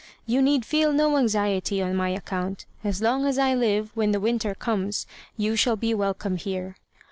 You 0.25 0.41
need 0.41 0.65
feel 0.65 0.91
no 0.93 1.15
anxiety 1.17 1.79
on 1.79 1.95
my 1.95 2.09
account. 2.09 2.65
As 2.83 3.03
long 3.03 3.27
as 3.27 3.37
I 3.37 3.53
live, 3.53 3.91
when 3.95 4.13
the 4.13 4.19
winter 4.19 4.55
comes, 4.55 5.05
you 5.37 5.55
shall 5.55 5.75
be 5.75 5.93
welcome 5.93 6.37
here." 6.37 6.75